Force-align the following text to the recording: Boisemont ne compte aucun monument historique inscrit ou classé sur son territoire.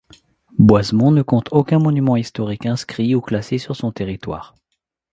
Boisemont 0.57 1.11
ne 1.11 1.21
compte 1.21 1.49
aucun 1.51 1.77
monument 1.77 2.15
historique 2.15 2.65
inscrit 2.65 3.13
ou 3.13 3.21
classé 3.21 3.59
sur 3.59 3.75
son 3.75 3.91
territoire. 3.91 4.55